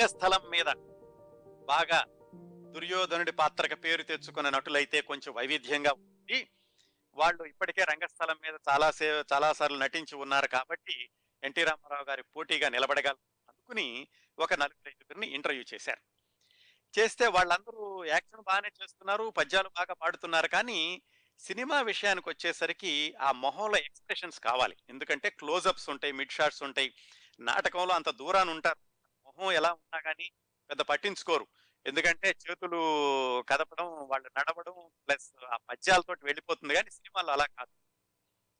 [0.00, 0.64] రంగస్థలం మీద
[1.64, 2.04] బాగా
[2.72, 6.50] దుర్యోధనుడి పాత్రకు పేరు తెచ్చుకున్న నటులైతే కొంచెం వైవిధ్యంగా ఉంది
[7.14, 11.10] వాళ్ళు ఇప్పటికే రంగస్థలం మీద చాలా సే చాలా సార్లు నటించి ఉన్నారు కాబట్టి
[11.44, 13.14] ఎన్టీ రామారావు గారి పోటీగా నిలబడగల
[13.48, 16.00] అనుకుని ఒక నలుగురు ఐదుగురిని ఇంటర్వ్యూ చేశారు.
[16.98, 21.02] చేస్తే వాళ్ళందరూ యాక్షన్ బాగానే చేస్తున్నారు పద్యాలు బాగా పాడుతున్నారు కానీ
[21.38, 24.76] సినిమా విషయానికి వచ్చేసరికి ఆ మొహంలో ఎక్స్ప్రెషన్స్ కావాలి.
[24.88, 26.94] ఎందుకంటే క్లోజప్స్ ఉంటాయి మిడ్ షాట్స్ ఉంటాయి.
[27.40, 28.89] నాటకంలో అంత దూరాన్ని ఉంటారు.
[29.40, 30.30] మొహం ఎలా ఉన్నా కానీ
[30.70, 31.46] పెద్ద పట్టించుకోరు.
[31.86, 32.80] ఎందుకంటే చేతులు
[33.42, 37.72] కదపడం వాళ్ళు నడవడం ప్లస్ ఆ పద్యాలతో వెళ్ళిపోతుంది కానీ సినిమాలో అలా కాదు.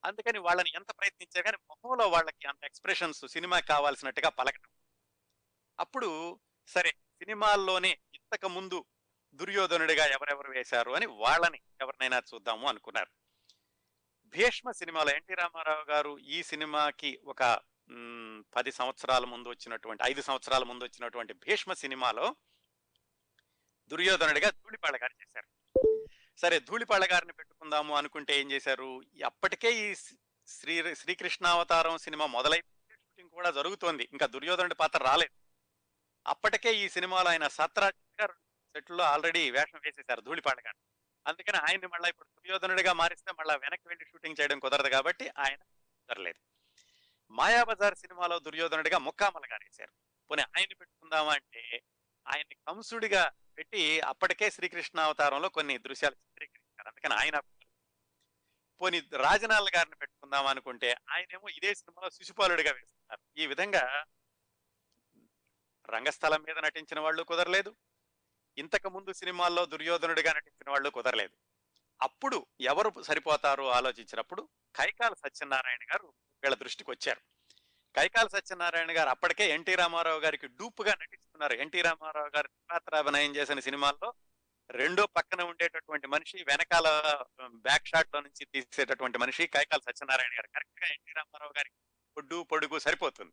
[0.04, 4.70] అందుకని వాళ్ళని ఎంత ప్రయత్నించారు కానీ మొహంలో వాళ్ళకి అంత ఎక్స్ప్రెషన్స్ సినిమా కావాల్సినట్టుగా పలకడం
[5.78, 8.84] అప్పుడు సరే సినిమాల్లోనే ఇంతకు ముందు
[9.34, 13.10] దుర్యోధనుడిగా ఎవరెవరు వేశారు అని వాళ్ళని ఎవరినైనా చూద్దాము అనుకున్నారు.
[14.24, 17.42] భీష్మ సినిమాలో ఎన్టీ రామారావు గారు ఈ సినిమాకి ఒక
[18.54, 22.36] పది సంవత్సరాల ముందు వచ్చినటువంటి ఐదు సంవత్సరాల ముందు వచ్చినటువంటి భీష్మ సినిమాలో
[23.88, 25.78] దుర్యోధనుడిగా ధూళిపాళ గారు చేశారు.
[26.38, 29.02] సరే ధూళిపాళ గారిని పెట్టుకుందాము అనుకుంటే ఏం చేశారు?
[29.24, 29.94] అప్పటికే ఈ
[30.46, 34.08] శ్రీ శ్రీకృష్ణావతారం సినిమా మొదలై షూటింగ్ కూడా జరుగుతోంది.
[34.12, 35.34] ఇంకా దుర్యోధనుడి పాత్ర రాలేదు.
[36.26, 40.76] అప్పటికే ఈ సినిమాలో ఆయన సత్రాజ్ గారు సెట్లో ఆల్రెడీ వేషం వేసేశారు ధూళిపాళ గారు.
[41.26, 46.59] అందుకని ఆయన్ని మళ్ళీ ఇప్పుడు దుర్యోధనుడిగా మారిస్తే మళ్ళీ వెనక్కి వెళ్ళి షూటింగ్ చేయడం కుదరదు కాబట్టి ఆయన కుదరలేదు.
[47.30, 49.92] మాయాబజార్ సినిమాలో దుర్యోధనుడిగా ముక్కామల గారు వేశారు
[50.30, 51.82] పోనీ ఆయన్ని పెట్టుకుందామా అంటే
[52.26, 56.88] ఆయన్ని కంసుడిగా పెట్టి అప్పటికే శ్రీకృష్ణ అవతారంలో కొన్ని దృశ్యాలు చిత్రీకరించారు.
[56.88, 57.40] అందుకని ఆయన
[58.80, 63.40] పోనీ రాజనాల గారిని పెట్టుకుందాం అనుకుంటే ఆయనేమో ఇదే సినిమాలో శిశుపాలుడిగా వేస్తున్నారు.
[63.40, 64.06] ఈ విధంగా
[65.90, 67.76] రంగస్థలం మీద నటించిన వాళ్ళు కుదరలేదు.
[68.58, 71.36] ఇంతకు ముందు సినిమాల్లో దుర్యోధనుడిగా నటించిన వాళ్ళు కుదరలేదు.
[72.02, 77.20] అప్పుడు ఎవరు సరిపోతారు ఆలోచించినప్పుడు కైకాల సత్యనారాయణ గారు వీళ్ళ దృష్టికి వచ్చారు.
[77.96, 81.52] కైకాల సత్యనారాయణ గారు అప్పటికే ఎన్టీ రామారావు గారికి డూపుగా నటిస్తున్నారు.
[81.52, 84.14] ఎన్టీ రామారావు గారు అభినయం చేసిన సినిమాల్లో
[84.70, 90.46] రెండో పక్కన ఉండేటటువంటి మనిషి వెనకాల బ్యాక్ షాట్లో నుంచి తీసేటటువంటి మనిషి కైకాల సత్యనారాయణ గారు.
[90.46, 91.74] కరెక్ట్గా ఎన్టీ రామారావు గారికి
[92.16, 93.32] పొడ్డు పొడుగు సరిపోతుంది.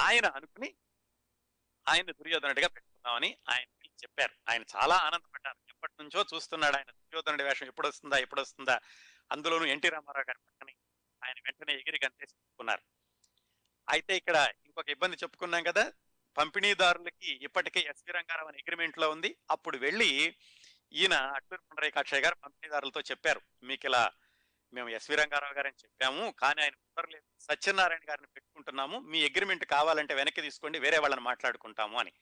[0.00, 0.74] ఆయన అనుకుని
[1.88, 4.34] ఆయన దుర్యోధనుడిగా పెట్టుకుందామని ఆయన చెప్పారు.
[4.50, 5.56] ఆయన చాలా ఆనందపడ్డారు.
[5.68, 8.80] ఎప్పటి నుంచో చూస్తున్నాడు ఆయన దుర్యోధనుడి వేషం ఎప్పుడు వస్తుందా ఎప్పుడు వస్తుందా
[9.32, 10.75] అందులోనూ ఎన్టీ రామారావు గారి పక్కన
[11.26, 12.82] ఆయన వెంటనే ఎగిరి గంతేసుకున్నారు.
[13.90, 15.92] అయితే ఇక్కడ ఇంకొక ఇబ్బంది చెప్పుకున్నాం కదా
[16.38, 19.36] పంపిణీదారులకి ఇప్పటికే ఎస్వి రంగారావు అనే అగ్రిమెంట్లో ఉంది.
[19.50, 20.36] అప్పుడు వెళ్ళి
[20.92, 23.40] ఈయన అట్టూరు పుండరీకాక్షయ్య గారు పంపిణీదారులతో చెప్పారు.
[23.62, 24.12] మీకు ఇలా
[24.74, 27.42] మేము ఎస్వి రంగారావు గారని చెప్పాము కానీ ఆయన కుదరలేదు.
[27.42, 28.98] సత్యనారాయణ గారిని పెట్టుకుంటున్నాము.
[28.98, 32.12] మీ అగ్రిమెంట్ కావాలంటే వెనక్కి తీసుకోండి వేరే వాళ్ళని మాట్లాడుకుంటాము అని.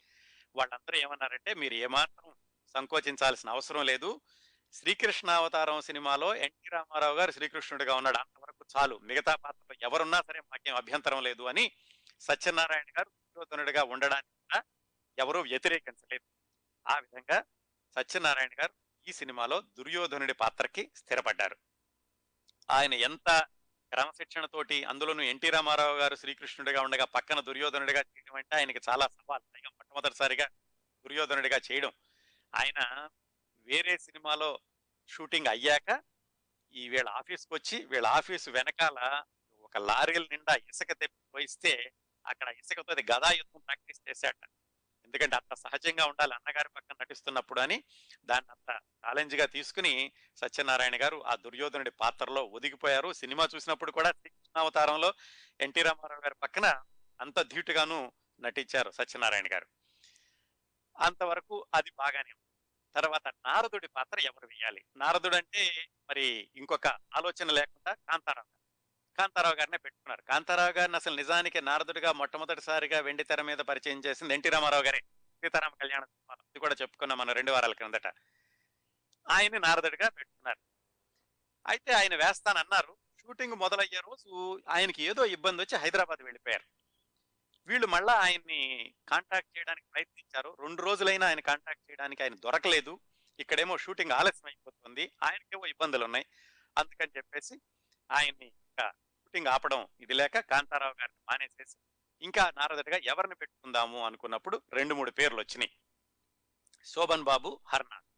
[0.56, 2.32] వాళ్ళందరూ ఏమన్నారంటే మీరు ఏమాత్రం
[2.74, 4.20] సంకోచించాల్సిన అవసరం లేదు.
[4.74, 8.18] శ్రీకృష్ణ అవతారం సినిమాలో ఎన్టీ రామారావు గారు శ్రీకృష్ణుడిగా ఉన్నాడు.
[8.18, 8.98] అంతవరకు చాలు.
[8.98, 11.72] మిగతా పాత్రలో ఎవరున్నా సరే మాకేం అభ్యంతరం లేదు అని
[12.20, 14.62] సత్యనారాయణ గారు దుర్యోధనుడిగా ఉండడానికి కూడా
[15.18, 16.26] ఎవరూ వ్యతిరేకించలేదు.
[16.88, 17.44] ఆ విధంగా
[17.94, 18.74] సత్యనారాయణ గారు
[19.08, 21.56] ఈ సినిమాలో దుర్యోధనుడి పాత్రకి స్థిరపడ్డారు.
[22.70, 23.46] ఆయన ఎంత
[23.92, 29.42] క్రమశిక్షణతోటి అందులోనూ ఎన్టీ రామారావు గారు శ్రీకృష్ణుడిగా ఉండగా పక్కన దుర్యోధనుడిగా చేయడం అంటే ఆయనకి చాలా సవాల్.
[29.66, 30.46] మొట్టమొదటిసారిగా
[31.04, 31.92] దుర్యోధనుడిగా చేయడం.
[32.54, 33.08] ఆయన
[33.66, 34.60] వేరే సినిమాలో
[35.08, 36.02] షూటింగ్ అయ్యాక
[36.74, 39.24] ఈ వీళ్ళ ఆఫీస్కి వచ్చి వీళ్ళ ఆఫీస్ వెనకాల
[39.60, 41.92] ఒక లారీల నిండా ఇసుక తెప్పి పోయిస్తే
[42.26, 44.34] అక్కడ ఇసుకతో అది గదా యుద్ధం ప్రాక్టీస్ చేశాట
[45.04, 47.84] ఎందుకంటే అంత సహజంగా ఉండాలి అన్నగారి పక్కన నటిస్తున్నప్పుడు అని
[48.24, 48.70] దాన్ని అంత
[49.06, 53.12] ఛాలెంజ్గా తీసుకుని సత్యనారాయణ గారు ఆ దుర్యోధనుడి పాత్రలో ఒదిగిపోయారు.
[53.12, 55.14] సినిమా చూసినప్పుడు కూడా శ్రీకృష్ణావతారంలో
[55.60, 56.84] ఎన్టీ రామారావు గారి పక్కన
[57.20, 59.66] అంత ధీటుగాను నటించారు సత్యనారాయణ గారు.
[60.98, 62.32] అంతవరకు అది బాగానే
[62.96, 64.84] తర్వాత నారదుడి పాత్ర ఎవరు వేయాలి?
[64.96, 68.54] నారదుడు అంటే మరి ఇంకొక ఆలోచన లేకుండా కాంతారావు గారు.
[69.18, 70.22] కాంతారావు గారినే పెట్టుకున్నారు.
[70.22, 74.98] కాంతారావు గారిని అసలు నిజానికి నారదుడిగా మొట్టమొదటిసారిగా వెండి తెర మీద పరిచయం చేసింది ఎన్టీ రామారావు గారే.
[75.44, 76.02] సీతారామ కళ్యాణ
[76.34, 78.06] ఇది కూడా చెప్పుకున్నాం మనం రెండు వారాల క్రిందట.
[79.30, 80.58] ఆయన్ని నారదుడిగా పెట్టుకున్నారు.
[81.66, 82.96] అయితే ఆయన వేస్తానన్నారు.
[83.20, 86.83] షూటింగ్ మొదలయ్యే రోజు ఆయనకి ఏదో ఇబ్బంది వచ్చి హైదరాబాద్ వెళ్ళిపోయారు.
[87.68, 88.60] వీళ్ళు మళ్ళా ఆయన్ని
[89.08, 90.50] కాంటాక్ట్ చేయడానికి ప్రయత్నించారు.
[90.60, 92.92] రెండు రోజులైనా ఆయన కాంటాక్ట్ చేయడానికి ఆయన దొరకలేదు.
[93.38, 95.04] ఇక్కడేమో షూటింగ్ ఆలస్యం అయిపోతుంది.
[95.22, 96.26] ఆయనకేమో ఇబ్బందులు ఉన్నాయి
[96.76, 97.54] అందుకని చెప్పేసి
[98.10, 98.86] ఆయన్ని ఇంకా
[99.20, 101.76] షూటింగ్ ఆపడం ఇది లేక కాంతారావు గారిని మానేసేసి
[102.22, 105.72] ఇంకా నారదుడిగా ఎవరిని పెట్టుకుందాము అనుకున్నప్పుడు రెండు మూడు పేర్లు వచ్చినాయి.
[106.86, 108.08] శోభన్ బాబు హర్నాథ్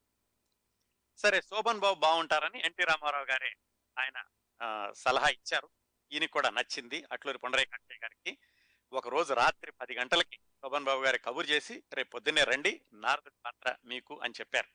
[1.19, 3.51] సరే శోభన్ బాబు బాగుంటారని ఎన్టీ రామారావు గారే
[3.97, 4.19] ఆయన
[4.61, 5.69] ఆ, సలహా ఇచ్చారు.
[6.11, 6.99] ఈయనకి కూడా నచ్చింది.
[7.13, 8.33] అట్లూరి పుండరీకాక్షయ్య గారికి
[8.93, 13.77] ఒక రోజు రాత్రి పది గంటలకి శోభన్ బాబు గారి కబురు చేసి రేపు పొద్దున్నే రండి నారదుడి పాత్ర
[13.85, 14.69] మీకు అని చెప్పారు.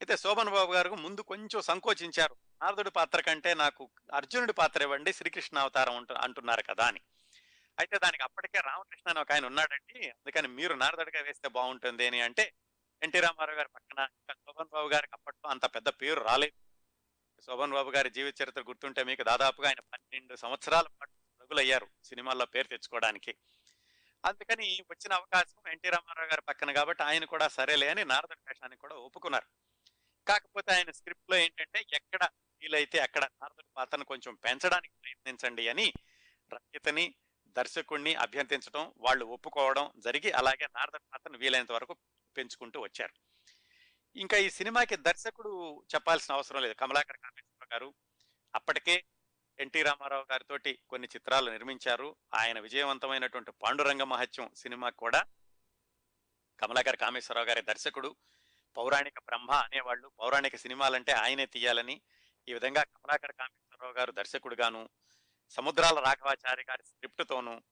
[0.00, 2.36] అయితే శోభన్ బాబు గారు ముందు కొంచెం సంకోచించారు.
[2.62, 7.00] నారదుడి పాత్ర కంటే నాకు అర్జునుడి పాత్ర ఇవ్వండి శ్రీకృష్ణ అవతారం అంటున్నారు కదా అని.
[7.78, 10.08] అయితే దానికి అప్పటికే రామకృష్ణ అని ఒక ఆయన ఉన్నాడండి.
[10.08, 12.52] అందుకని మీరు నారదుడిగా వేస్తే బాగుంటుంది అని అంటే
[13.02, 16.54] ఎన్టీ రామారావు గారి పక్కన శోభన్ బాబు గారికి అప్పట్లో అంత పెద్ద పేరు రాలేదు.
[17.46, 22.68] శోభన్ బాబు గారి జీవిత చరిత్ర గుర్తుంటే మీకు దాదాపుగా ఆయన పన్నెండు సంవత్సరాల పాటు రగులయ్యారు సినిమాల్లో పేరు
[22.68, 23.34] తెచ్చుకోవడానికి.
[24.24, 28.94] అందుకని వచ్చిన అవకాశం ఎన్టీ రామారావు గారి పక్కన కాబట్టి ఆయన కూడా సరేలే అని నారద వేషానికి కూడా
[28.94, 29.46] ఒప్పుకున్నారు.
[30.28, 32.28] కాకపోతే ఆయన స్క్రిప్ట్లో ఏంటంటే ఎక్కడ
[32.62, 35.92] వీలైతే అక్కడ నారదుడి పాత్రను కొంచెం పెంచడానికి ప్రయత్నించండి అని
[36.52, 37.14] రచయితని
[37.48, 41.96] దర్శకుణ్ణి అభ్యర్థించడం వాళ్ళు ఒప్పుకోవడం జరిగి అలాగే నారదుడి పాత్రను వీలైనంత వరకు
[42.36, 43.12] పెంచుకుంటూ వచ్చారు.
[44.16, 46.74] ఇంకా ఈ సినిమాకి దర్శకుడు చెప్పాల్సిన అవసరం లేదు.
[46.74, 47.94] కమలాకర్ కామేశ్వర గారు
[48.54, 49.04] అప్పటికే
[49.58, 50.58] ఎన్టీ రామారావు గారితో
[50.88, 52.16] కొన్ని చిత్రాలు నిర్మించారు.
[52.34, 55.24] ఆయన విజయవంతమైనటువంటి పాండురంగ మహత్యం సినిమా కూడా
[56.60, 58.16] కమలాకర్ కామేశ్వరరావు గారి దర్శకుడు
[58.76, 60.08] పౌరాణిక బ్రహ్మ అనేవాళ్ళు.
[60.20, 62.00] పౌరాణిక సినిమాలంటే ఆయనే తీయాలని
[62.48, 64.88] ఈ విధంగా కమలాకర్ కామేశ్వరరావు గారు దర్శకుడుగాను
[65.50, 67.62] సముద్రాల రాఘవాచారి గారి స్క్రిప్ట్తోనూ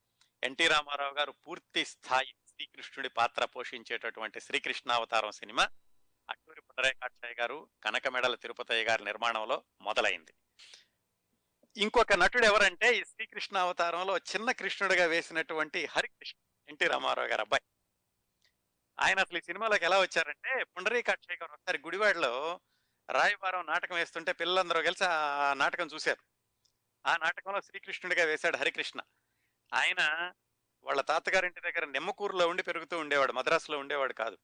[0.45, 5.69] ఎన్టీ రామారావు గారు పూర్తి స్థాయి శ్రీకృష్ణుడి పాత్ర పోషించేటటువంటి శ్రీకృష్ణావతారం సినిమా
[6.31, 10.35] అట్టూరి పునరేకాక్షయ్య గారు కనకమెడల తిరుపతయ్య గారి నిర్మాణంలో మొదలైంది.
[11.76, 16.38] ఇంకొక నటుడు ఎవరంటే ఈ శ్రీకృష్ణ అవతారంలో చిన్న కృష్ణుడిగా వేసినటువంటి హరికృష్ణ
[16.69, 17.62] ఎన్టీ రామారావు గారు అబ్బాయి.
[19.00, 22.61] ఆయన అసలు ఈ సినిమాలోకి ఎలా వచ్చారంటే పుండరీకాక్షయ్య గారు ఒకసారి గుడివాడలో
[23.11, 26.23] రాయబారం నాటకం వేస్తుంటే పిల్లలందరూ కలిసి ఆ నాటకం చూశారు.
[27.06, 29.00] ఆ నాటకంలో శ్రీకృష్ణుడిగా వేశాడు హరికృష్ణ.
[29.75, 30.32] ఆయన
[30.85, 34.38] వాళ్ళ తాతగారింటి దగ్గర నిమ్మకూరులో ఉండి పెరుగుతూ ఉండేవాడు మద్రాసులో ఉండేవాడు కాదు.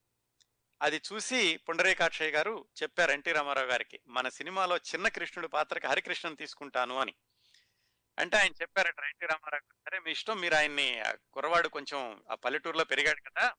[0.82, 6.98] అది చూసి పుండరీకాక్షయ్య గారు చెప్పారు ఎన్టీ రామారావు గారికి మన సినిమాలో చిన్న కృష్ణుడి పాత్రకి హరికృష్ణను తీసుకుంటాను
[6.98, 7.14] అని.
[8.18, 12.84] అంటే ఆయన చెప్పారట ఎన్టీ రామారావు గారు సరే మీ ఇష్టం మీరు ఆయన్ని కుర్రవాడు కొంచెం ఆ పల్లెటూరులో
[12.84, 13.54] పెరిగాడు కదా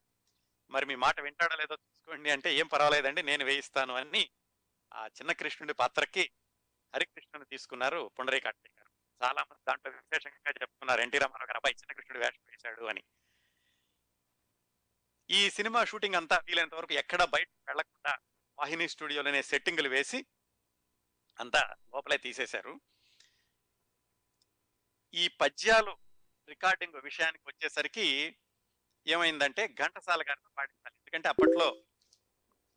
[0.69, 4.29] మరి మీ మాట వింటాడో లేదో చూసుకోండి అంటే ఏం పర్వాలేదండి నేను వేయిస్తాను అని
[4.94, 6.31] ఆ చిన్న కృష్ణుడి పాత్రకి
[6.95, 8.91] హరికృష్ణుని తీసుకున్నారు పుండరీకాక్షయ్య గారు.
[9.24, 13.03] చాలా మంది దాంట్లో విశేషంగా చెప్తున్నారు ఎన్టీ రామారావు గారు అబ్బాయి చిన్న కృష్ణుడు వేషం వేశాడు అని.
[15.31, 18.18] ఈ సినిమా షూటింగ్ అంతా వీలైనంత వరకు ఎక్కడ బయట వెళ్ళకుండా
[18.60, 20.25] వాహిని స్టూడియోలోనే సెట్టింగులు వేసి
[21.39, 22.81] అంతా లోపలే తీసేశారు.
[25.13, 25.98] ఈ పద్యాలు
[26.50, 28.36] రికార్డింగ్ విషయానికి వచ్చేసరికి
[29.07, 30.95] ఏమైందంటే ఘంటసాల గారితో పాటించాలి.
[31.00, 31.86] ఎందుకంటే అప్పట్లో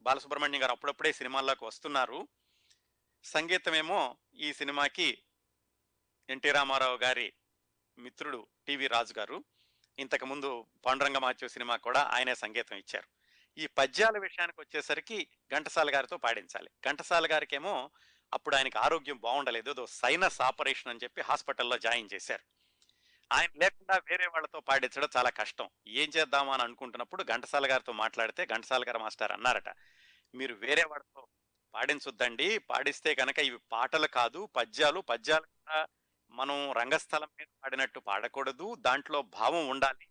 [0.02, 2.28] బాలసుబ్రహ్మణ్యం గారు అప్పుడప్పుడే సినిమాల్లోకి వస్తున్నారు.
[3.24, 5.24] సంగీతమేమో ఈ సినిమాకి
[6.30, 7.32] ఎన్టీ రామారావు గారి
[7.98, 9.44] మిత్రుడు టివి రాజు గారు
[9.98, 13.08] ఇంతకు ముందు పాండురంగ మహత్య సినిమా కూడా ఆయనే సంగీతం ఇచ్చారు.
[13.58, 16.70] ఈ పద్యాల విషయానికి వచ్చేసరికి ఘంటసాల గారితో పాడించాలి.
[16.88, 17.90] ఘంటసాల గారికేమో
[18.32, 22.44] అప్పుడు ఆయనకి ఆరోగ్యం బాగుండలేదు ఏదో సైనస్ ఆపరేషన్ అని చెప్పి హాస్పిటల్లో జాయిన్ చేశారు.
[23.32, 25.70] ఆయన లేకుండా వేరే వాళ్ళతో పాడించడం చాలా కష్టం.
[25.86, 29.70] ఏం చేద్దామా అని అనుకుంటున్నప్పుడు ఘంటసాల గారితో మాట్లాడితే ఘంటసాల గారు మాస్టర్ అన్నారట
[30.34, 31.26] మీరు వేరే వాళ్ళతో
[31.74, 35.86] పాడించొద్దండి పాడిస్తే కనుక ఇవి పాటలు కాదు పద్యాలు పద్యాలు కూడా
[36.34, 38.74] మనం రంగస్థలం మీద పాడినట్టు పాడకూడదు.
[38.74, 40.06] దాంట్లో భావం ఉండాలి.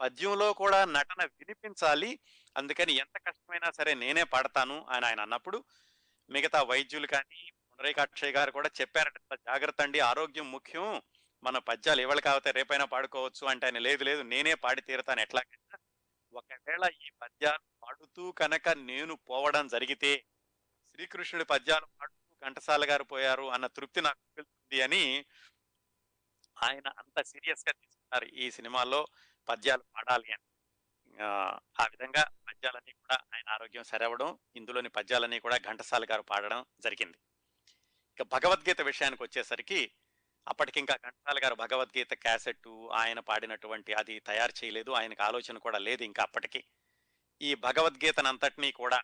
[0.00, 2.18] పద్యంలో కూడా నటన వినిపించాలి.
[2.56, 5.64] అందుకని ఎంత కష్టమైనా సరే నేనే పాడతాను అని ఆయన అన్నప్పుడు
[6.30, 11.02] మిగతా వైద్యులు కానీ పునరేకాక్షయ్య గారు కూడా చెప్పారట జాగ్రత్త అండి ఆరోగ్యం ముఖ్యం.
[11.42, 13.46] మన పద్యాలు ఇవాళ కాకపోతే రేపైనా పాడుకోవచ్చు.
[13.46, 15.20] అంటే ఆయన లేదు లేదు నేనే పాడి తీరుతాను.
[15.20, 15.78] ఎట్లాగైనా
[16.32, 20.24] ఒకవేళ ఈ పద్యాలు పాడుతూ కనుక నేను పోవడం జరిగితే
[20.94, 24.44] శ్రీకృష్ణుడి పద్యాలు పాడుతూ ఘంటసాల గారు పోయారు అన్న తృప్తి నాకు
[24.84, 25.24] అని
[26.62, 29.06] ఆయన అంత సీరియస్గా తీసుకున్నారు ఈ సినిమాలో
[29.48, 30.44] పద్యాలు పాడాలి అని.
[31.22, 37.18] ఆ, విధంగా పద్యాలన్నీ కూడా ఆయన ఆరోగ్యం సరవడం ఇందులోని పద్యాలన్నీ కూడా ఘంటసాల గారు పాడడం జరిగింది.
[38.16, 39.92] ఇక భగవద్గీత విషయానికి వచ్చేసరికి
[40.48, 46.22] అప్పటికింకా ఘంటసాల గారు భగవద్గీత క్యాసెట్ ఆయన పాడినటువంటి అది తయారు చేయలేదు ఆయనకు ఆలోచన కూడా లేదు ఇంకా
[46.22, 46.64] అప్పటికి.
[47.42, 49.02] ఈ భగవద్గీతనంతటినీ కూడా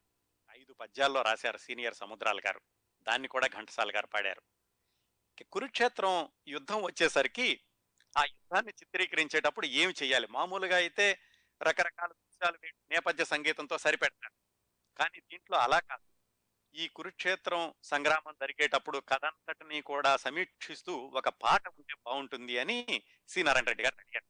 [0.51, 2.61] ఐదు పద్యాల్లో రాశారు సీనియర్ సముద్రాల గారు.
[3.03, 4.43] దాన్ని కూడా ఘంటసాల గారు పాడారు.
[5.45, 7.61] కురుక్షేత్రం యుద్ధం వచ్చేసరికి
[8.19, 11.21] ఆ యుద్ధాన్ని చిత్రీకరించేటప్పుడు ఏమి చేయాలి మామూలుగా అయితే
[11.63, 12.59] రకరకాల దృశ్యాలు
[12.91, 14.33] నేపథ్య సంగీతంతో సరిపెడతారు
[14.97, 16.03] కానీ దీంట్లో అలా కాదు.
[16.75, 23.43] ఈ కురుక్షేత్రం సంగ్రామం జరిగేటప్పుడు కథంతటిని కూడా సమీక్షిస్తూ ఒక పాట ఉంటే బాగుంటుంది అని సి.
[23.43, 24.25] నారాయణ రెడ్డి గారు అడిగారు.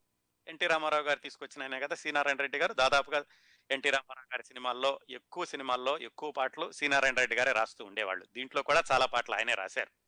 [0.51, 2.13] ఎన్టీ రామారావు గారు తీసుకొచ్చిన ఆయన కదా సి.
[2.13, 2.73] నారాయణ రెడ్డి గారు.
[2.73, 3.25] దాదాపుగా
[3.71, 6.89] ఎన్టీ రామారావు గారి సినిమాల్లో ఎక్కువ సినిమాల్లో ఎక్కువ పాటలు సి.
[6.89, 8.27] నారాయణ రెడ్డి గారే రాస్తూ ఉండేవాళ్ళు.
[8.35, 10.06] దీంట్లో కూడా చాలా పాటలు ఆయనే రాశారు.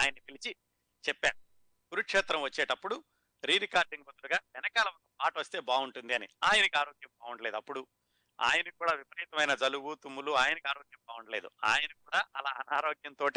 [0.00, 0.56] ఆయన్ని పిలిచి
[1.08, 1.36] చెప్పారు.
[1.90, 3.04] కురుక్షేత్రం వచ్చేటప్పుడు
[3.44, 6.28] రీ రికార్డింగ్ బదులుగా వెనకాల ఒక పాట వస్తే బాగుంటుంది అని.
[6.44, 7.86] ఆయనకి ఆరోగ్యం బాగుండలేదు అప్పుడు.
[8.40, 11.50] ఆయనకు కూడా విపరీతమైన జలుబు తుమ్ములు ఆయనకు ఆరోగ్యం బాగుండలేదు.
[11.64, 13.30] ఆయన కూడా అలా అనారోగ్యంతో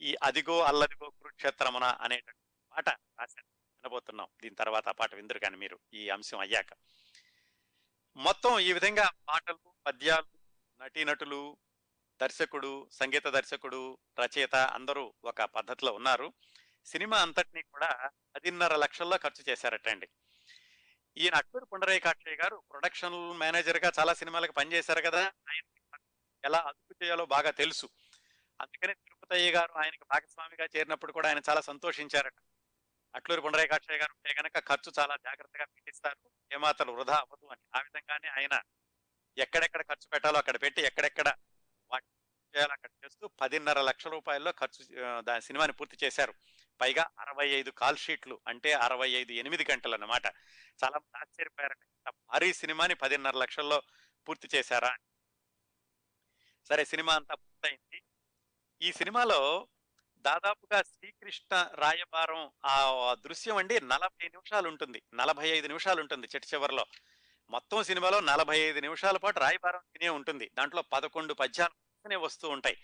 [0.00, 2.40] ఈ అదిగో అల్లదిగో కురుక్షేత్రమున అనేటువంటి
[2.72, 3.46] పాట రాశారు.
[3.46, 4.28] వినబోతున్నాం.
[4.42, 5.80] దీని తర్వాత ఆ పాట విందరు కానీ మీరు.
[5.94, 6.66] ఈ అంశం అయ్యాక.
[8.16, 10.40] మొత్తం ఈ విధంగా పాటలు పద్యాలు
[10.82, 11.56] నటీనటులు
[12.22, 16.32] దర్శకుడు సంగీత దర్శకుడు రచయిత అందరూ ఒక పద్ధతిలో ఉన్నారు.
[16.86, 20.08] సినిమా అంతటినీ కూడా పదిన్నర లక్షల్లో ఖర్చు చేశారటండి.
[21.16, 25.98] ఈయన అక్బర్ పుండరీకాక్షయ్య గారు ప్రొడక్షన్ మేనేజర్గా చాలా సినిమాలకు పనిచేశారు కదా ఆయన
[26.44, 27.88] ఎలా అదుపు చేయాలో బాగా తెలుసు.
[28.60, 32.34] అందుకనే తిరుపతయ్య గారు ఆయనకి భాగస్వామిగా చేరినప్పుడు కూడా ఆయన చాలా సంతోషించారట.
[33.14, 37.78] అట్లూరి పుండరీకాక్షయ్య గారు ఉంటే గనక ఖర్చు చాలా జాగ్రత్తగా పెట్టిస్తారు ఏమాత్రం వృధా అవ్వదు అని.
[37.78, 38.62] ఆ విధంగానే ఆయన
[39.38, 41.34] ఎక్కడెక్కడ ఖర్చు పెట్టాలో అక్కడ పెట్టి ఎక్కడెక్కడ
[41.92, 42.06] వాటి
[42.58, 44.82] అక్కడ చేస్తూ పదిన్నర లక్షల రూపాయల్లో ఖర్చు
[45.20, 46.34] దాని సినిమాని పూర్తి చేశారు.
[46.80, 50.26] పైగా అరవై ఐదు కాల్ షీట్లు అంటే అరవై ఐదు ఎనిమిది గంటలు అన్నమాట
[50.84, 53.82] చాలా మంది ఆశ్చర్యపోయారట భారీ సినిమాని పదిన్నర లక్షల్లో
[54.28, 54.96] పూర్తి చేశారా
[56.68, 58.02] సరే సినిమా అంతా పూర్తయింది.
[58.82, 59.68] ఈ సినిమాలో
[60.24, 65.02] దాదాపుగా శ్రీకృష్ణ రాయబారం ఆ దృశ్యం అండి నలభై నిమిషాలు ఉంటుంది.
[65.14, 66.84] నలభై ఐదు నిమిషాలు ఉంటుంది చిట్ట చివరిలో.
[67.50, 70.50] మొత్తం సినిమాలో నలభై ఐదు నిమిషాల పాటు రాయబారం తినే ఉంటుంది.
[70.58, 72.76] దాంట్లో పదకొండు పద్యాలు వస్తూ ఉంటాయి.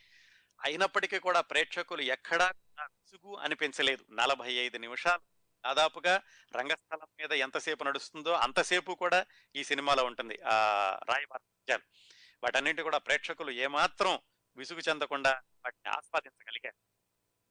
[0.64, 4.04] అయినప్పటికీ కూడా ప్రేక్షకులు ఎక్కడా విసుగు అనిపించలేదు.
[4.10, 5.22] నలభై ఐదు నిమిషాలు
[5.64, 6.22] దాదాపుగా
[6.56, 10.38] రంగస్థలం మీద ఎంతసేపు నడుస్తుందో అంతసేపు కూడా ఈ సినిమాలో ఉంటుంది.
[10.46, 10.54] ఆ
[11.08, 11.82] రాయబారం పద్యాలు
[12.44, 14.20] వాటన్నింటి కూడా ప్రేక్షకులు ఏమాత్రం
[14.56, 15.30] విసుగు చెందకుండా
[15.64, 16.76] వాటిని ఆస్వాదించగలిగారు.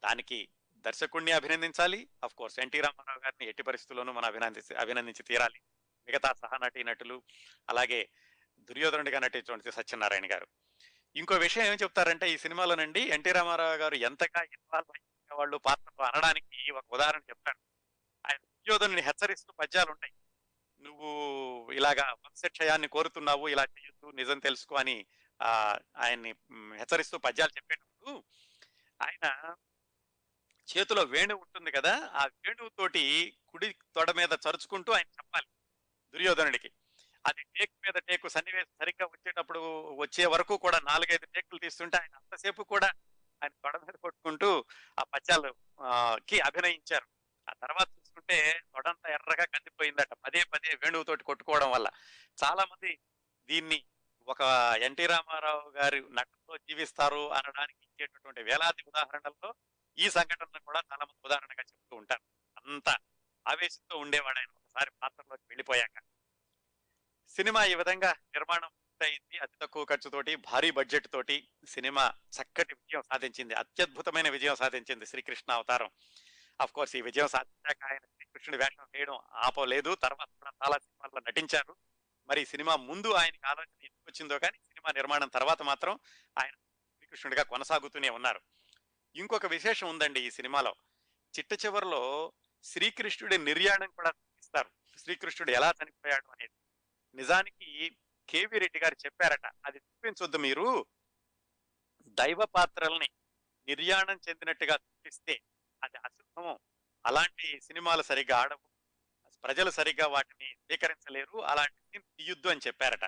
[0.03, 2.07] దానికి దర్శకుడిని అభినందించాలి.
[2.23, 5.61] అఫ్ కోర్స్ ఎన్టీ రామారావు గారిని ఎట్టి పరిస్థితుల్లోనూ మనం అభినందించి అభినందించి తీరాలి.
[6.07, 7.23] మిగతా సహనటి నటులు
[7.69, 8.09] అలాగే
[8.59, 10.47] దుర్యోధనుడిగా నటించినటువంటి సత్యనారాయణ గారు.
[11.15, 16.71] ఇంకో విషయం ఏం చెప్తారంటే ఈ సినిమాలోనండి ఎన్టీ రామారావు గారు ఎంతగా ఇన్వాల్వ్ అయ్యే వాళ్ళు పాత్రలు అనడానికి
[16.71, 17.59] ఒక ఉదాహరణ చెప్తాను.
[18.25, 20.13] ఆయన దుర్యోధనుని హెచ్చరిస్తూ పద్యాలు ఉంటాయి.
[20.81, 21.09] నువ్వు
[21.71, 25.05] ఇలాగా వంశక్షయాన్ని కోరుతున్నావు ఇలా చేయొద్దు నిజం తెలుసుకో అని
[25.41, 26.35] ఆ ఆయన్ని
[26.75, 28.23] హెచ్చరిస్తూ పద్యాలు చెప్పేటప్పుడు
[29.01, 29.55] ఆయన
[30.67, 35.47] చేతిలో వేణువు ఉంటుంది కదా ఆ వేణువుతోటి కుడి తొడ మీద చరుచుకుంటూ ఆయన చెప్పాలి.
[36.15, 36.69] దుర్యోధనుడికి.
[37.25, 39.61] అది టేక్ మీద టేకు సన్నివేశం సరిగ్గా వచ్చేటప్పుడు
[39.95, 42.89] వచ్చే వరకు కూడా నాలుగైదు టేకులు తీస్తుంటే ఆయన అంతసేపు కూడా
[43.41, 44.49] ఆయన తొడ మీద కొట్టుకుంటూ
[44.97, 45.89] ఆ పచ్చాలు ఆ,
[46.27, 47.07] కి అభినయించారు.
[47.47, 48.37] ఆ తర్వాత చూసుకుంటే
[48.73, 50.13] తొడంతా ఎర్రగా కందిపోయిందట.
[50.23, 51.87] పదే పదే వేణువుతోటి కొట్టుకోవడం వల్ల.
[52.37, 52.91] చాలా మంది
[53.49, 53.79] దీన్ని
[54.27, 54.41] ఒక
[54.81, 59.49] ఎన్టీ రామారావు గారి నటనతో జీవిస్తారు అనడానికి ఇచ్చేటటువంటి వేలాది ఉదాహరణల్లో
[59.97, 62.23] ఈ సంఘటనను కూడా చాలా మంది ఉదాహరణగా చెప్తూ ఉంటారు.
[62.57, 62.89] అంత
[63.45, 64.51] ఆవేశంతో ఉండేవాడు ఆయన.
[64.77, 66.01] వారి పాత్రలోకి వెళ్ళిపోయాక.
[67.27, 73.53] సినిమా ఈ విధంగా నిర్మాణం పూర్తయింది అతి తక్కువ ఖర్చుతోటి భారీ బడ్జెట్ తోటి సినిమా చక్కటి విజయం సాధించింది.
[73.53, 75.91] అత్యద్భుతమైన విజయం సాధించింది శ్రీకృష్ణ అవతారం.
[76.61, 79.95] అఫ్ కోర్స్ ఈ విజయం సాధించాక ఆయన శ్రీకృష్ణుడి వేషం వేయడం ఆపలేదు.
[79.95, 81.75] తర్వాత కూడా చాలా సినిమాల్లో నటించారు.
[82.29, 85.99] మరి సినిమా ముందు ఆయనకి ఆలోచన ఎందుకు వచ్చిందో కానీ సినిమా నిర్మాణం తర్వాత మాత్రం
[86.37, 86.53] ఆయన
[86.95, 88.41] శ్రీకృష్ణుడిగా కొనసాగుతూనే ఉన్నారు.
[89.15, 90.75] ఇంకొక విశేషం ఉందండి ఈ సినిమాలో.
[91.39, 94.11] చిట్ట చివరిలో శ్రీకృష్ణుడి నిర్యాణం కూడా
[94.57, 96.53] చెప్తారు శ్రీకృష్ణుడు ఎలా చనిపోయాడు అనేది.
[97.15, 97.97] నిజానికి
[98.29, 100.85] కేవీ రెడ్డి గారు చెప్పారట అది చూపించొద్దు మీరు.
[102.07, 103.09] దైవ పాత్రల్ని
[103.67, 105.41] నిర్యాణం చెందినట్టుగా చూపిస్తే
[105.83, 106.59] అది అశుభము.
[107.05, 108.69] అలాంటి సినిమాలు సరిగ్గా ఆడవు.
[109.43, 111.43] ప్రజలు సరిగ్గా వాటిని స్వీకరించలేరు.
[111.45, 113.05] అలాంటి తీయొద్దు అని చెప్పారట.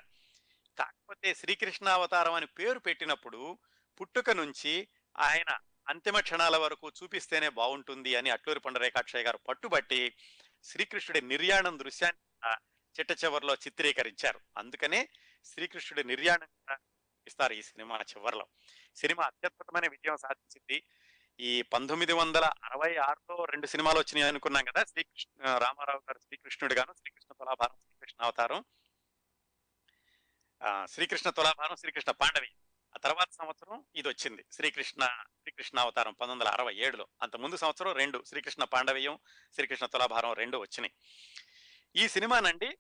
[0.77, 3.57] కాకపోతే శ్రీకృష్ణ అవతారం అని పేరు పెట్టినప్పుడు
[4.01, 4.87] పుట్టుక నుంచి
[5.17, 10.17] ఆయన అంతిమ క్షణాల వరకు చూపిస్తేనే బాగుంటుంది అని అట్లూరి పొండరేకాక్షయ్య గారు పట్టుబట్టి
[10.63, 12.49] శ్రీకృష్ణుడి నిర్యాణం దృశ్యాన్ని
[12.99, 14.39] చిట్ట చివరిలో చిత్రీకరించారు.
[14.57, 15.09] అందుకనే
[15.43, 16.77] శ్రీకృష్ణుడి నిర్యాణం
[17.27, 18.47] ఇస్తారు ఈ సినిమా చివరిలో.
[18.95, 20.83] సినిమా అత్యద్భుతమైన విజయం సాధించింది.
[21.39, 26.93] ఈ పంతొమ్మిది వందల అరవై ఆరులో రెండు సినిమాలు వచ్చినాయి అనుకున్నాం కదా శ్రీకృష్ణ రామారావు గారు శ్రీకృష్ణుడు గాను
[26.93, 28.63] శ్రీకృష్ణ తులాభారం శ్రీకృష్ణ అవతారం
[30.87, 32.51] శ్రీకృష్ణ తులాభారం శ్రీకృష్ణ పాండవి.
[32.97, 37.07] ఆ తర్వాత సంవత్సరం ఇది వచ్చింది శ్రీకృష్ణ శ్రీకృష్ణ అవతారం పంతొమ్మిది వందల అరవై ఏడులో.
[37.21, 39.19] అంత ముందు సంవత్సరం రెండు శ్రీకృష్ణ పాండవీయం
[39.53, 40.93] శ్రీకృష్ణ తులాభారం రెండు వచ్చినాయి.
[41.95, 42.77] ఈ సినిమానండి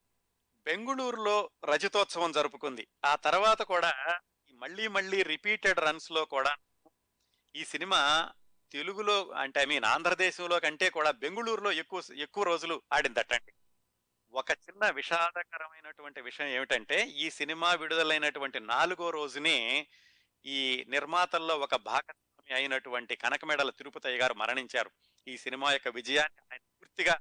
[0.57, 2.87] బెంగుళూరులో రజతోత్సవం జరుపుకుంది.
[3.05, 4.19] ఆ తర్వాత కూడా
[4.49, 6.55] ఈ మళ్ళీ మళ్ళీ రిపీటెడ్ రన్స్లో కూడా
[7.55, 8.31] ఈ సినిమా
[8.71, 13.53] తెలుగులో అంటే ఐ మీన్ ఆంధ్రదేశంలో కంటే కూడా బెంగుళూరులో ఎక్కువ ఎక్కువ రోజులు ఆడిందటండి.
[14.33, 19.87] ఒక చిన్న విషాదకరమైనటువంటి విషయం ఏమిటంటే ఈ సినిమా విడుదలైనటువంటి నాలుగో రోజునే
[20.47, 24.91] ఈ నిర్మాతల్లో ఒక భాగస్వామి అయినటువంటి కనకమేడల తిరుపతయ్య గారు మరణించారు.
[25.27, 27.19] ఈ సినిమా యొక్క విజయాన్ని ఆయన పూర్తిగా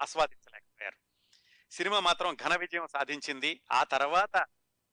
[0.00, 0.96] ఆస్వాదించలేకపోయారు.
[1.70, 3.60] సినిమా మాత్రం ఘన విజయం సాధించింది.
[3.72, 4.46] ఆ తర్వాత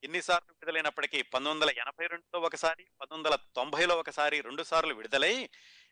[0.04, 5.50] ఎన్నిసార్లు విడుదలైనప్పటికీ పంతొమ్మిది వందల ఎనభై రెండులో ఒకసారి పంతొమ్మిది వందల తొంభైలో ఒకసారి రెండు సార్లు విడుదలై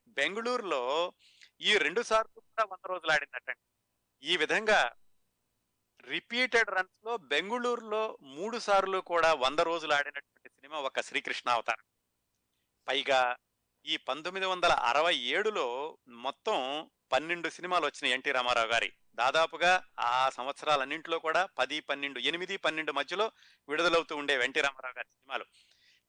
[0.08, 1.13] బెంగళూరులో
[1.62, 3.69] ఈ రెండు సార్లు కూడా వంద రోజులు ఆడిందటండి.
[4.24, 4.96] ఈ విధంగా
[6.01, 11.84] రిపీటెడ్ రన్స్లో బెంగళూరులో మూడు సార్లు కూడా వంద రోజులు ఆడినటువంటి సినిమా ఒక శ్రీకృష్ణ అవతారం
[12.88, 13.38] పైగా
[13.86, 18.94] ఈ పంతొమ్మిది వందల అరవై ఏడులో మొత్తం పన్నెండు సినిమాలు వచ్చినాయి ఎన్టీ రామారావు గారి.
[19.16, 23.32] దాదాపుగా ఆ సంవత్సరాలన్నింటిలో కూడా పది పన్నెండు ఎనిమిది పన్నెండు మధ్యలో
[23.70, 25.46] విడుదలవుతూ ఉండేవి ఎన్టీ రామారావు గారి సినిమాలు.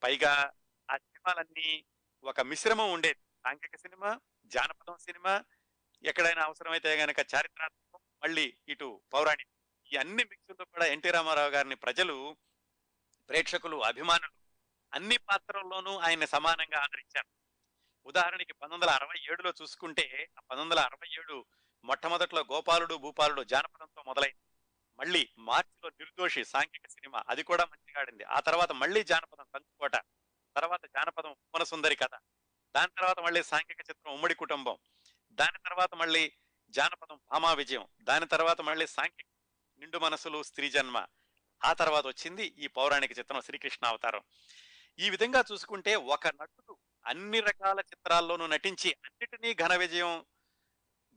[0.03, 0.53] పైగా
[0.91, 1.85] ఆ సినిమాలన్నీ
[2.25, 3.21] ఒక మిశ్రమం ఉండేది.
[3.45, 5.45] సాంఘిక సినిమా జానపదం సినిమా
[6.05, 9.51] ఎక్కడైనా అవసరమైతే గనక చారిత్రాత్మకం మళ్ళీ ఇటు పౌరాణికం.
[9.93, 12.37] ఈ అన్ని మిక్సుల్లో కూడా ఎన్టీ రామారావు గారిని ప్రజలు
[13.29, 14.40] ప్రేక్షకులు అభిమానులు
[14.95, 17.27] అన్ని పాత్రల్లోనూ ఆయన సమానంగా ఆదరించారు.
[18.07, 21.47] ఉదాహరణకి పంతొమ్మిది వందల అరవై ఏడులో చూసుకుంటే పంతొమ్మిది వందల అరవై ఏడు
[21.85, 24.41] మొట్టమొదట్లో గోపాలుడు భూపాలుడు జానపదంతో మొదలైంది.
[24.99, 29.97] మళ్ళీ మార్చిలో నిర్దోషి సాంఘిక సినిమా అది కూడా మంచిగా ఆడింది ఆ తర్వాత మళ్ళీ జానపదం కంచుకోట
[30.57, 32.15] తర్వాత జానపదం ఉమ్మన సుందరి కథ
[32.77, 34.79] దాని తర్వాత మళ్ళీ సాంఘిక చిత్రం ఉమ్మడి కుటుంబం
[35.33, 36.33] దాని తర్వాత మళ్ళీ
[36.71, 39.27] జానపదం భామా విజయం దాని తర్వాత మళ్ళీ సాంఘిక
[39.79, 41.07] నిండు మనసులు స్త్రీ జన్మ.
[41.65, 44.23] ఆ తర్వాత వచ్చింది ఈ పౌరాణిక చిత్రం శ్రీకృష్ణ అవతారం.
[44.99, 50.25] ఈ విధంగా చూసుకుంటే ఒక నటుడు అన్ని రకాల చిత్రాల్లోనూ నటించి అన్నిటినీ ఘన విజయం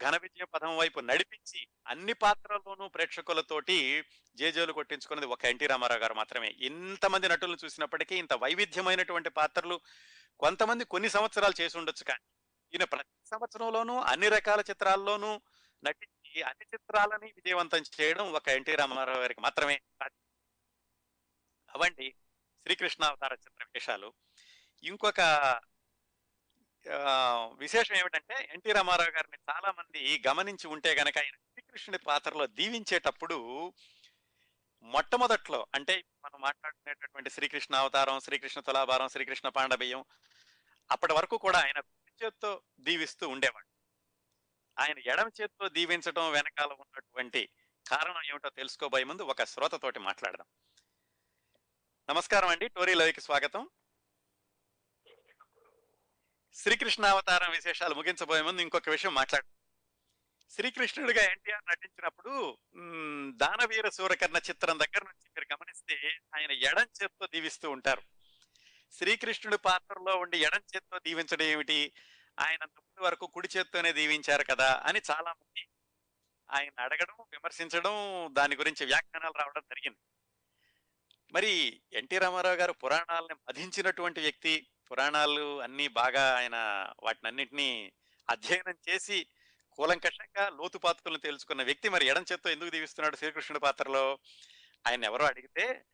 [0.04, 4.04] ఘన విజయ పదం వైపు నడిపించి అన్ని పాత్రల్లోనూ ప్రేక్షకులతోటి
[4.36, 6.48] జేజేలు కొట్టించుకున్నది ఒక ఎన్టీ రామారావు గారు మాత్రమే.
[6.48, 9.82] ఇంతమంది నటులను చూసినప్పటికీ ఇంత వైవిధ్యమైనటువంటి పాత్రలు
[10.40, 12.24] కొంతమంది కొన్ని సంవత్సరాలు చేసి ఉండొచ్చు కానీ
[12.74, 15.42] ఈయన ప్రతి సంవత్సరంలోనూ అన్ని రకాల చిత్రాల్లోనూ
[15.84, 19.82] నటించి అన్ని చిత్రాలని విజయవంతం చేయడం ఒక ఎన్టీ రామారావు గారికి మాత్రమే.
[21.76, 22.16] అవండి.
[22.66, 24.10] శ్రీకృష్ణ అవతార చిత్ర విశేషాలు
[24.84, 25.22] ఇంకొక
[27.58, 33.38] విశేషం ఏమిటంటే ఎన్టీ రామారావు గారిని చాలా మంది గమనించి ఉంటే గనక ఆయన శ్రీకృష్ణుడి పాత్రలో దీవించేటప్పుడు
[34.84, 35.94] మొట్టమొదట్లో అంటే
[36.26, 40.04] మనం మాట్లాడుకునేటటువంటి శ్రీకృష్ణ అవతారం శ్రీకృష్ణ తులాభారం శ్రీకృష్ణ పాండవీయం
[40.90, 41.80] అప్పటి వరకు కూడా ఆయన
[42.22, 43.68] చేత్తో దీవిస్తూ ఉండేవాడు.
[44.78, 47.42] ఆయన ఎడమ చేత్తో దీవించడం వెనకాల ఉన్నటువంటి
[47.86, 50.48] కారణం ఏమిటో తెలుసుకోబోయే ముందు ఒక శ్రోతతోటి మాట్లాడదాం.
[52.10, 52.68] నమస్కారం అండి.
[52.68, 53.70] టోరీ లవికి స్వాగతం.
[56.54, 59.46] శ్రీకృష్ణ అవతారం విశేషాలు ముగించబోయే ముందు ఇంకొక విషయం మాట్లాడు.
[60.50, 62.58] శ్రీకృష్ణుడిగా ఎన్టీఆర్ నటించినప్పుడు
[63.38, 65.96] దానవీర సూరకర్ణ చిత్రం దగ్గర నుంచి మీరు గమనిస్తే
[66.36, 68.02] ఆయన ఎడం చేత్తో దీవిస్తూ ఉంటారు.
[68.92, 71.94] శ్రీకృష్ణుడి పాత్రలో ఉండి ఎడం చేత్తో దీవించడం ఏమిటి?
[72.40, 75.68] ఆయన ముందు వరకు కుడి చేత్తోనే దీవించారు కదా అని చాలా మంది
[76.52, 77.94] ఆయన అడగడం విమర్శించడం
[78.34, 80.00] దాని గురించి వ్యాఖ్యానాలు రావడం జరిగింది.
[81.34, 86.56] మరి ఎన్టీ రామారావు గారు పురాణాలను మధించినటువంటి వ్యక్తి పురాణాలు అన్ని బాగా ఆయన
[87.04, 87.94] వాటినన్నింటినీ
[88.30, 89.28] అధ్యయనం చేసి
[89.72, 94.20] కూలంకషంగా లోతుపాతులను తెలుసుకున్న వ్యక్తి మరి ఎడం చేత్తో ఎందుకు దీవిస్తున్నాడు శ్రీకృష్ణుడి పాత్రలో?
[94.88, 95.86] ఆయన ఎవరో అడిగితే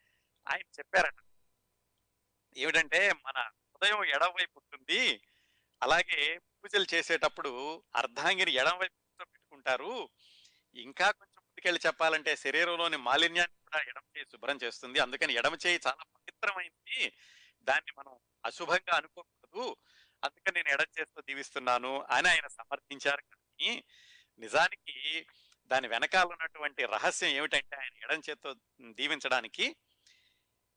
[0.47, 1.15] ఆయన చెప్పారట.
[2.57, 5.21] ఏమిటంటే మన హృదయం ఎడవైపు ఉంటుంది.
[5.83, 10.09] అలాగే పూజలు చేసేటప్పుడు అర్ధాంగిని ఎడం వైపు పెట్టుకుంటారు
[10.75, 14.99] ఇంకా కొంచెం ముందుకెళ్ళి చెప్పాలంటే శరీరంలోని మాలిన్యాన్ని కూడా ఎడమ చేయి శుభ్రం చేస్తుంది.
[14.99, 17.13] అందుకని ఎడమ చేయి చాలా పవిత్రమైంది.
[17.61, 19.75] దాన్ని మనం అశుభంగా అనుకోకూడదు.
[20.23, 23.83] అందుకని నేను ఎడమ చేస్తూ దీవిస్తున్నాను అని ఆయన సమర్థించారు కానీ
[24.39, 25.25] నిజానికి
[25.67, 28.55] దాని వెనకాల ఉన్నటువంటి రహస్యం ఏమిటంటే ఆయన ఎడం చేత్తో
[28.91, 29.75] దీవించడానికి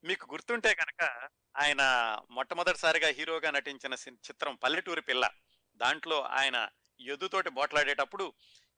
[0.03, 1.81] మీకు గుర్తుంటే కనుక ఆయన
[2.29, 5.29] మొట్టమొదటిసారిగా హీరోగా నటించిన సి- చిత్రం పల్లెటూరి పిల్ల.
[5.75, 8.33] దాంట్లో ఆయన ఎదుతోటి బోట్లాడేటప్పుడు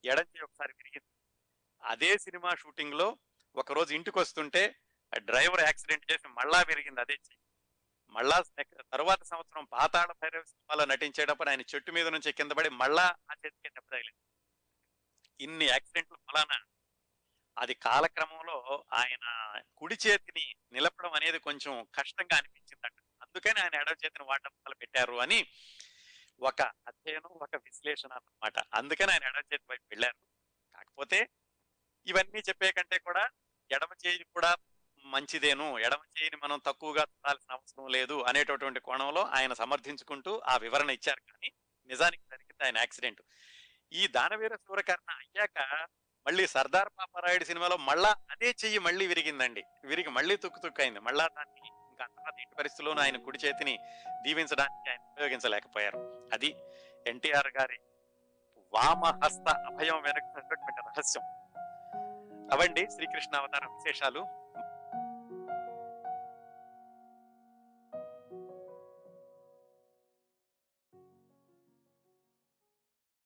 [0.06, 1.15] ఎడం చేయి ఒకసారి విరిగింది.
[1.84, 3.15] అదే సినిమా షూటింగ్
[3.56, 4.76] ఒకరోజు ఒక రోజు ఇంటికి వస్తుంటే
[5.15, 7.38] ఆ డ్రైవర్ యాక్సిడెంట్ చేసి మళ్ళా విరిగింది అదే చెయ్యి.
[8.10, 8.44] మళ్ళా
[8.94, 13.70] తర్వాత సంవత్సరం పాతాళ భైరవ సినిమాలో నటించేటప్పుడు ఆయన చెట్టు మీద నుంచి కింద పడి మళ్ళా ఆ చేతికి
[13.70, 14.20] దెబ్బ తగిలింది.
[15.44, 16.65] ఇన్ని యాక్సిడెంట్లు ఫలానా?
[17.58, 22.94] అది కాలక్రమంలో ఆయన కుడి చేతిని నిలపడం అనేది కొంచెం కష్టంగా అనిపించిందట.
[23.22, 25.48] అందుకని ఆయన ఎడవ చేతిని వాడడం మొదలు పెట్టారు అని
[26.39, 28.60] ఒక అధ్యయనం ఒక విశ్లేషణ అన్నమాట.
[28.74, 30.18] అందుకని ఆయన ఎడవ చేతి వైపు వెళ్ళారు.
[30.76, 31.30] కాకపోతే
[32.08, 33.30] ఇవన్నీ చెప్పే కంటే కూడా
[33.71, 34.56] ఎడమ చేయి కూడా
[35.06, 41.19] మంచిదేను ఎడమ చేయిని మనం తక్కువగా చూడాల్సిన అవసరం లేదు అనేటటువంటి కోణంలో ఆయన సమర్థించుకుంటూ ఆ వివరణ ఇచ్చారు.
[41.19, 41.51] కానీ
[41.88, 43.21] నిజానికి జరిగింది ఆయన యాక్సిడెంట్.
[43.93, 45.88] ఈ దానవీర సూరకర్ణ అయ్యాక
[46.28, 49.63] మళ్ళీ సర్దార్ పాపారాయుడు సినిమాలో మళ్ళా అదే చెయ్యి మళ్ళీ విరిగిందండి.
[49.86, 53.80] విరిగి మళ్ళీ తుక్కు తుక్కు అయింది మళ్ళా దాన్ని ఇంకా తర్వాత ఇంటి పరిస్థితుల్లోనూ ఆయన కుడి చేతిని
[54.21, 56.30] దీవించడానికి ఆయన ఉపయోగించలేకపోయారు.
[56.34, 56.56] అది
[57.08, 57.80] ఎన్టీఆర్ గారి
[58.73, 60.38] వామహస్త అభయం వెనక
[60.80, 61.44] రహస్యం.
[62.53, 64.44] అవండి శ్రీకృష్ణ అవతారం విశేషాలు.